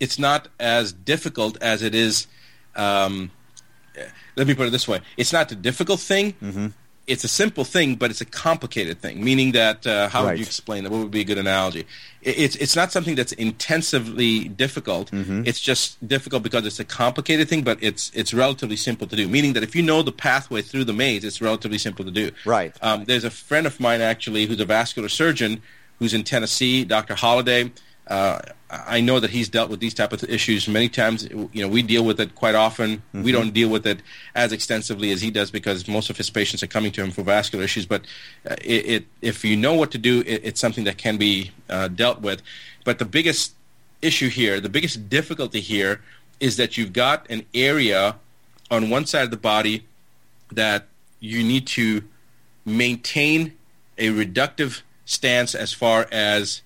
[0.00, 2.26] it's not as difficult as it is.
[2.76, 3.30] Um,
[4.36, 6.34] let me put it this way: it's not a difficult thing.
[6.34, 6.66] Mm-hmm.
[7.08, 9.24] It's a simple thing, but it's a complicated thing.
[9.24, 10.30] Meaning that uh, how Right.
[10.32, 10.90] would you explain that?
[10.92, 11.86] What would be a good analogy?
[12.22, 15.10] It, it's it's not something that's intensively difficult.
[15.10, 15.42] Mm-hmm.
[15.46, 19.28] It's just difficult because it's a complicated thing, but it's it's relatively simple to do.
[19.28, 22.30] Meaning that if you know the pathway through the maze, it's relatively simple to do.
[22.44, 22.76] Right.
[22.82, 25.62] Um, there's a friend of mine actually who's a vascular surgeon
[25.98, 27.14] who's in Tennessee, Dr.
[27.14, 27.72] Holiday.
[28.08, 28.40] Uh,
[28.70, 31.28] I know that he's dealt with these type of issues many times.
[31.30, 33.02] You know, we deal with it quite often.
[33.14, 34.00] We don't deal with it
[34.34, 37.22] as extensively as he does because most of his patients are coming to him for
[37.22, 37.86] vascular issues.
[37.86, 38.02] But
[38.48, 41.52] uh, it, it, if you know what to do, it, it's something that can be
[41.68, 42.42] uh, dealt with.
[42.84, 43.54] But the biggest
[44.02, 46.02] issue here, the biggest difficulty here,
[46.40, 48.16] is that you've got an area
[48.70, 49.86] on one side of the body
[50.52, 50.86] that
[51.20, 52.04] you need to
[52.64, 53.54] maintain
[53.96, 56.62] a reductive stance as far as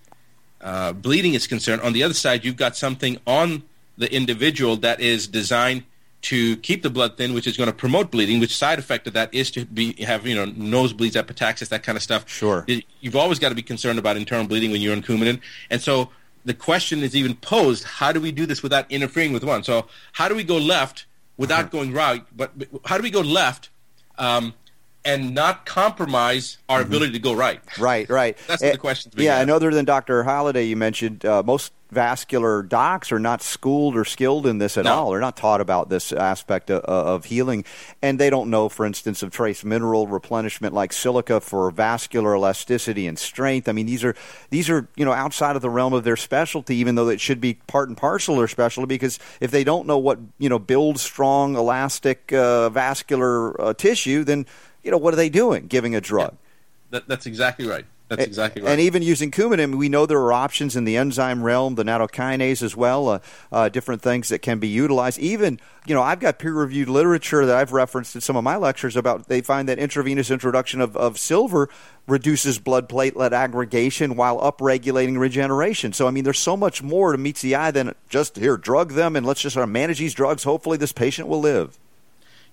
[0.62, 1.82] uh, bleeding is concerned.
[1.82, 3.64] On the other side, you've got something on
[3.98, 5.84] the individual that is designed
[6.22, 8.38] to keep the blood thin, which is going to promote bleeding.
[8.40, 11.96] Which side effect of that is to be have you know nosebleeds, epistaxis, that kind
[11.96, 12.28] of stuff.
[12.28, 12.64] Sure.
[13.00, 16.10] You've always got to be concerned about internal bleeding when you're on Coumadin, and so
[16.44, 19.64] the question is even posed: How do we do this without interfering with one?
[19.64, 22.24] So how do we go left without going right?
[22.36, 23.70] But, but how do we go left?
[24.18, 24.54] Um,
[25.04, 27.60] and not compromise our ability to go right.
[27.78, 28.36] Right, right.
[28.46, 29.10] That's Eh, the question.
[29.16, 30.22] Yeah, and other than Dr.
[30.22, 34.84] Holliday, you mentioned uh, most vascular docs are not schooled or skilled in this at
[34.84, 34.94] No.
[34.94, 35.10] all.
[35.10, 37.64] They're not taught about this aspect of, of healing,
[38.00, 43.06] and they don't know, for instance, of trace mineral replenishment like silica for vascular elasticity
[43.06, 43.68] and strength.
[43.68, 44.14] I mean, these are
[44.50, 47.40] these are you know outside of the realm of their specialty, even though it should
[47.42, 48.86] be part and parcel of their specialty.
[48.86, 54.24] Because if they don't know what you know builds strong, elastic uh, vascular uh, tissue,
[54.24, 54.46] then
[54.82, 55.66] you know what are they doing?
[55.66, 56.36] Giving a drug.
[56.90, 57.86] That, that's exactly right.
[58.16, 58.72] That's exactly right.
[58.72, 62.62] And even using Coumadin, we know there are options in the enzyme realm, the nattokinase
[62.62, 63.18] as well, uh,
[63.50, 65.18] uh, different things that can be utilized.
[65.18, 68.96] Even, you know, I've got peer-reviewed literature that I've referenced in some of my lectures
[68.96, 71.70] about they find that intravenous introduction of, of silver
[72.06, 75.94] reduces blood platelet aggregation while upregulating regeneration.
[75.94, 78.92] So, I mean, there's so much more to meets the eye than just here, drug
[78.92, 80.44] them and let's just sort of manage these drugs.
[80.44, 81.78] Hopefully this patient will live.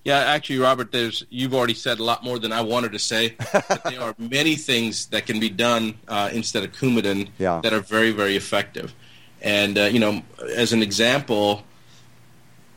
[0.05, 3.35] Yeah, actually, Robert, there's you've already said a lot more than I wanted to say.
[3.51, 7.59] but there are many things that can be done uh, instead of Coumadin Yeah.
[7.63, 8.93] that are very, very effective.
[9.41, 10.21] And uh, you know,
[10.55, 11.63] as an example,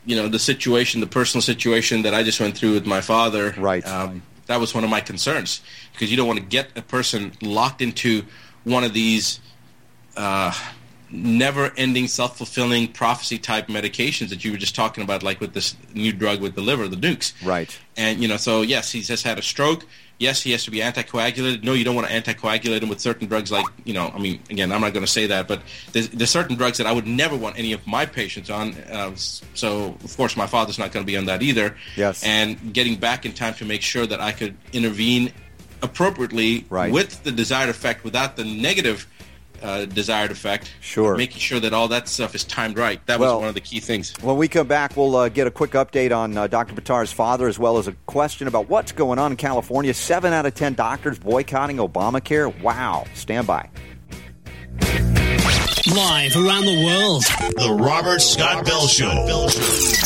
[0.05, 3.53] you know, the situation, the personal situation that I just went through with my father,
[3.57, 3.85] Right.
[3.87, 5.61] Um, that was one of my concerns
[5.93, 8.23] because you don't want to get a person locked into
[8.65, 9.39] one of these
[10.17, 10.51] uh,
[11.13, 16.11] never-ending, self-fulfilling prophecy type medications that you were just talking about, like with this new
[16.11, 17.33] drug with the liver, the nukes.
[17.45, 17.77] Right.
[17.95, 19.85] And you know, so yes, he's just had a stroke.
[20.19, 21.63] Yes, he has to be anticoagulated.
[21.63, 24.39] No, you don't want to anticoagulate him with certain drugs like, you know, I mean,
[24.49, 27.07] again, I'm not going to say that, but there's, there's certain drugs that I would
[27.07, 28.73] never want any of my patients on.
[28.89, 31.75] Uh, so, of course, my father's not going to be on that either.
[31.97, 32.23] Yes.
[32.23, 35.33] And getting back in time to make sure that I could intervene
[35.81, 36.93] appropriately Right.
[36.93, 39.07] with the desired effect without the negative
[39.63, 40.73] uh, desired effect.
[40.81, 41.15] Sure.
[41.17, 43.05] Making sure that all that stuff is timed right.
[43.07, 44.13] That was one of the key things.
[44.21, 46.75] When we come back, we'll uh, get a quick update on uh, Dr.
[46.75, 49.93] Buttar's father, as well as a question about what's going on in California.
[49.93, 52.61] Seven out of ten doctors boycotting Obamacare.
[52.61, 53.05] Wow.
[53.13, 53.69] Stand by.
[55.93, 57.23] Live around the world.
[57.55, 59.09] The Robert Scott Bell Show.
[59.09, 60.02] The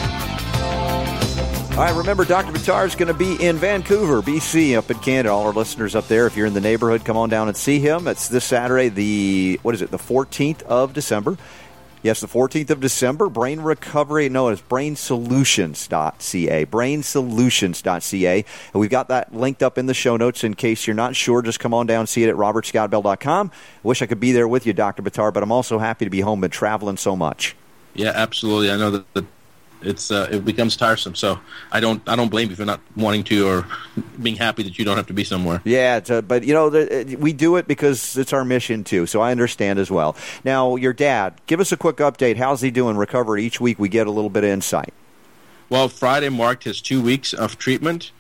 [1.71, 2.53] All right, remember, Dr.
[2.53, 5.31] Buttar is going to be in Vancouver, BC, up in Canada.
[5.31, 7.79] All our listeners up there, if you're in the neighborhood, come on down and see
[7.79, 8.07] him.
[8.07, 11.39] It's this Saturday, the, what is it, the 14th of December.
[12.03, 13.29] Yes, the 14th of December.
[13.29, 16.67] Brain Recovery, no, it's brainsolutions.ca.
[16.67, 18.45] Brainsolutions.ca.
[18.73, 21.43] And we've got that linked up in the show notes in case you're not sure.
[21.43, 23.51] Just come on down see it at robertscottbell.com.
[23.83, 25.03] Wish I could be there with you, Dr.
[25.03, 27.55] Buttar, but I'm also happy to be home and traveling so much.
[27.95, 28.71] Yeah, absolutely.
[28.71, 29.25] I know that, that
[29.83, 31.15] it's uh, it becomes tiresome.
[31.15, 31.39] So
[31.73, 33.67] I don't I don't blame you for not wanting to or
[34.23, 35.61] being happy that you don't have to be somewhere.
[35.65, 38.85] Yeah, it's, uh, but you know, the, uh, we do it because it's our mission
[38.85, 39.07] too.
[39.07, 40.17] So I understand as well.
[40.45, 42.37] Now, your dad, give us a quick update.
[42.37, 42.97] How's he doing?
[42.97, 44.93] Recovery each week, we get a little bit of insight.
[45.69, 48.11] Well, Friday marked his two weeks of treatment,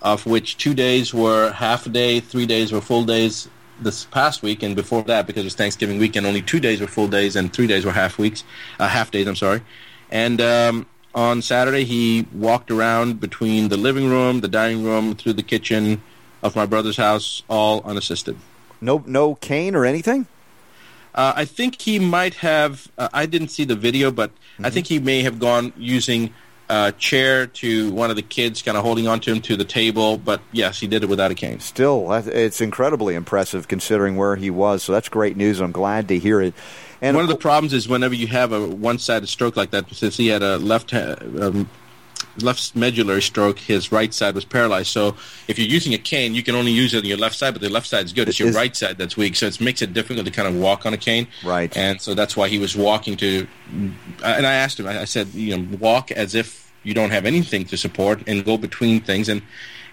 [0.00, 3.48] of which two days were half a day, three days were full days.
[3.80, 6.86] This past week and before that, because it was Thanksgiving weekend, only two days were
[6.86, 8.44] full days and three days were half weeks,
[8.78, 9.26] uh, half days.
[9.26, 9.60] I'm sorry.
[10.08, 15.34] And um, on Saturday, he walked around between the living room, the dining room, through
[15.34, 16.02] the kitchen
[16.42, 18.36] of my brother's house, all unassisted.
[18.80, 20.26] No, no cane or anything.
[21.14, 22.90] Uh, I think he might have.
[22.96, 24.30] Uh, I didn't see the video, but
[24.62, 26.32] I think he may have gone using
[26.70, 30.16] a chair to one of the kids, kind of holding onto him to the table.
[30.16, 31.60] But yes, he did it without a cane.
[31.60, 34.82] Still, it's incredibly impressive considering where he was.
[34.82, 35.60] So that's great news.
[35.60, 36.54] I'm glad to hear it.
[37.02, 40.16] And one of the problems is whenever you have a one-sided stroke like that, since
[40.16, 41.68] he had a left um,
[42.38, 44.88] left medullary stroke, his right side was paralyzed.
[44.88, 45.16] So
[45.48, 47.60] if you're using a cane, you can only use it on your left side, but
[47.60, 48.28] the left side is good.
[48.28, 50.86] It's your right side that's weak, so it makes it difficult to kind of walk
[50.86, 51.26] on a cane.
[51.44, 51.76] Right.
[51.76, 53.48] And so that's why he was walking to.
[54.24, 54.86] And I asked him.
[54.86, 58.56] I said, you know, walk as if you don't have anything to support and go
[58.56, 59.42] between things and.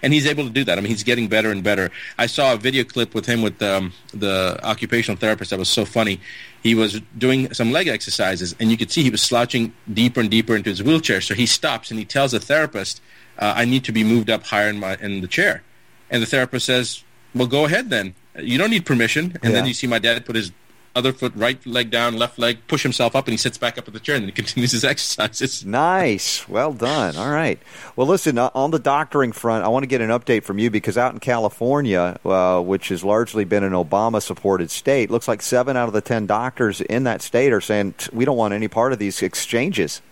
[0.02, 0.78] And he's able to do that.
[0.78, 1.90] I mean, he's getting better and better.
[2.18, 5.84] I saw a video clip with him with um, the occupational therapist that was so
[5.84, 6.20] funny.
[6.62, 10.30] He was doing some leg exercises, and you could see he was slouching deeper and
[10.30, 11.20] deeper into his wheelchair.
[11.20, 13.00] So he stops and he tells the therapist,
[13.38, 15.62] uh, "I need to be moved up higher in my in the chair."
[16.10, 18.14] And the therapist says, "Well, go ahead then.
[18.38, 20.52] You don't need permission." And then you see my dad put his
[20.94, 23.86] other foot, right leg down, left leg, push himself up, and he sits back up
[23.86, 25.64] in the chair, and then he continues his exercises.
[25.64, 26.48] Nice.
[26.48, 27.16] Well done.
[27.16, 27.60] All right.
[27.96, 30.70] Well, listen, uh, on the doctoring front, I want to get an update from you
[30.70, 35.42] because out in California, uh, which has largely been an Obama supported state, looks like
[35.42, 38.68] seven out of the 10 doctors in that state are saying, we don't want any
[38.68, 40.02] part of these exchanges.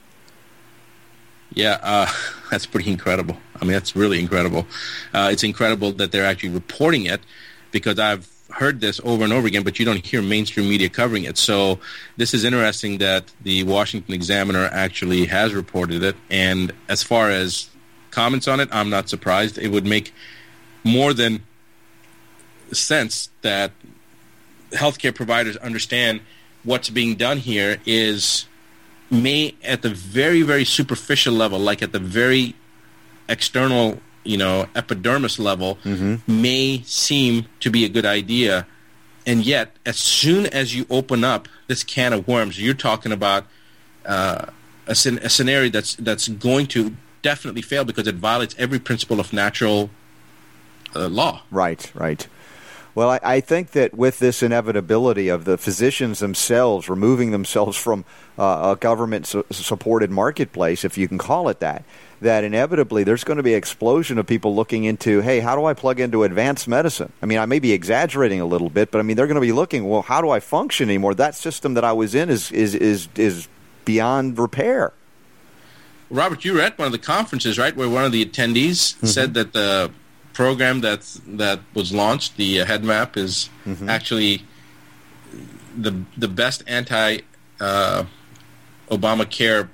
[1.52, 2.06] Yeah, uh,
[2.50, 3.36] that's pretty incredible.
[3.60, 4.66] I mean, that's really incredible.
[5.12, 7.20] Uh, it's incredible that they're actually reporting it
[7.72, 8.28] because I've
[8.58, 11.38] heard this over and over again, but you don't hear mainstream media covering it.
[11.38, 11.78] So
[12.16, 16.16] this is interesting that the Washington Examiner actually has reported it.
[16.28, 17.70] And as far as
[18.10, 19.58] comments on it, I'm not surprised.
[19.58, 20.12] It would make
[20.82, 21.42] more than
[22.72, 23.70] sense that
[24.72, 26.20] healthcare providers understand
[26.64, 28.46] what's being done here is
[29.10, 32.54] may at the very very superficial level like at the very
[33.26, 36.42] external you know epidermis level Mm-hmm.
[36.42, 38.66] may seem to be a good idea
[39.26, 43.44] and yet as soon as you open up this can of worms you're talking about
[44.06, 44.46] uh,
[44.86, 49.20] a, scen- a scenario that's that's going to definitely fail because it violates every principle
[49.20, 49.90] of natural
[50.96, 52.26] uh, law Right, right.
[52.94, 58.04] Well, I, I think that with this inevitability of the physicians themselves removing themselves from
[58.36, 61.84] uh, a government su- supported marketplace, if you can call it that,
[62.20, 65.64] that inevitably there's going to be an explosion of people looking into, hey, how do
[65.64, 67.12] I plug into advanced medicine?
[67.22, 69.40] I mean, I may be exaggerating a little bit, but I mean, they're going to
[69.40, 71.14] be looking, well, how do I function anymore?
[71.14, 73.46] That system that I was in is, is, is, is
[73.84, 74.92] beyond repair.
[76.10, 79.06] Robert, you were at one of the conferences, right, where one of the attendees Mm-hmm.
[79.06, 79.90] said that the
[80.32, 83.88] program that that was launched, the uh, head map, is Mm-hmm.
[83.90, 84.42] actually
[85.76, 87.18] the the best anti
[87.60, 88.04] uh,
[88.90, 89.68] Obamacare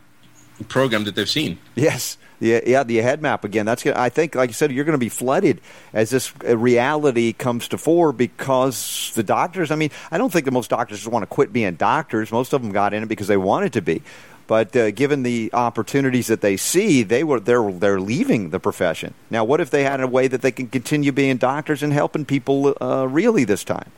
[0.68, 1.58] program that they've seen.
[1.76, 2.18] Yes.
[2.44, 3.64] Yeah, yeah, the head map again.
[3.64, 5.62] That's I think, like you said, you're going to be flooded
[5.94, 9.70] as this uh, reality comes to fore because the doctors.
[9.70, 12.30] I mean, I don't think that most doctors just want to quit being doctors.
[12.30, 14.02] Most of them got in it because they wanted to be.
[14.46, 19.14] But uh, given the opportunities that they see, they were they're they're leaving the profession.
[19.30, 22.26] Now, what if they had a way that they can continue being doctors and helping
[22.26, 23.90] people uh, really this time?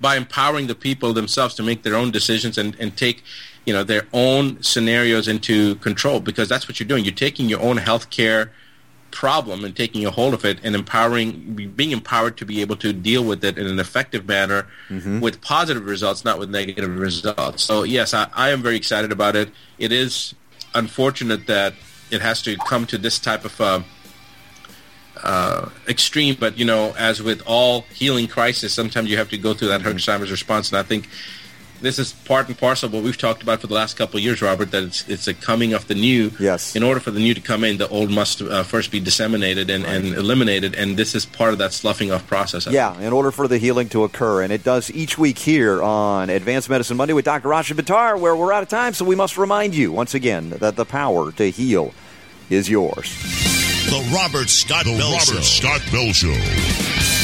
[0.00, 3.22] by empowering the people themselves to make their own decisions and, and take
[3.64, 7.04] you know their own scenarios into control because that's what you're doing.
[7.04, 8.50] You're taking your own healthcare
[9.10, 12.92] problem and taking a hold of it and empowering being empowered to be able to
[12.92, 14.66] deal with it in an effective manner
[15.20, 17.62] with positive results not with negative results.
[17.62, 19.50] So yes I, I am very excited about it.
[19.78, 20.34] It is
[20.74, 21.74] unfortunate that
[22.10, 23.80] it has to come to this type of uh,
[25.22, 29.54] uh, extreme, but you know, as with all healing crisis, sometimes you have to go
[29.54, 31.08] through that Herxheimer's response, and I think
[31.84, 34.24] this is part and parcel of what we've talked about for the last couple of
[34.24, 34.70] years, Robert.
[34.70, 36.32] That it's it's a coming of the new.
[36.40, 36.74] Yes.
[36.74, 39.70] In order for the new to come in, the old must uh, first be disseminated
[39.70, 42.66] and, and eliminated, and this is part of that sloughing off process.
[42.66, 44.42] I Yeah, in order for the healing to occur.
[44.42, 47.48] And it does each week here on Advanced Medicine Monday with Dr.
[47.48, 50.76] Rashid Buttar, where we're out of time, so we must remind you once again that
[50.76, 51.92] the power to heal
[52.50, 53.14] is yours.
[53.84, 55.40] The Robert Scott Bell Robert Show.
[55.40, 57.23] Scott Bell Show.